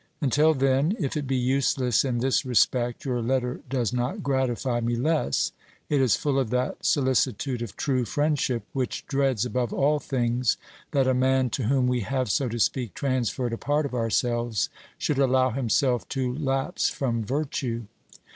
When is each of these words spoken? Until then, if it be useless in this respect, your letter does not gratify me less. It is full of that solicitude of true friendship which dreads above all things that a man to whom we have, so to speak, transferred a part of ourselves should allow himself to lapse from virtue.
Until 0.19 0.55
then, 0.55 0.95
if 0.99 1.15
it 1.15 1.27
be 1.27 1.35
useless 1.37 2.03
in 2.03 2.21
this 2.21 2.43
respect, 2.43 3.05
your 3.05 3.21
letter 3.21 3.59
does 3.69 3.93
not 3.93 4.23
gratify 4.23 4.79
me 4.79 4.95
less. 4.95 5.51
It 5.89 6.01
is 6.01 6.15
full 6.15 6.39
of 6.39 6.49
that 6.49 6.83
solicitude 6.83 7.61
of 7.61 7.75
true 7.77 8.05
friendship 8.05 8.63
which 8.73 9.05
dreads 9.05 9.45
above 9.45 9.71
all 9.71 9.99
things 9.99 10.57
that 10.89 11.05
a 11.05 11.13
man 11.13 11.51
to 11.51 11.65
whom 11.65 11.85
we 11.85 11.99
have, 11.99 12.31
so 12.31 12.49
to 12.49 12.57
speak, 12.57 12.95
transferred 12.95 13.53
a 13.53 13.59
part 13.59 13.85
of 13.85 13.93
ourselves 13.93 14.69
should 14.97 15.19
allow 15.19 15.51
himself 15.51 16.09
to 16.09 16.33
lapse 16.35 16.89
from 16.89 17.23
virtue. 17.23 17.83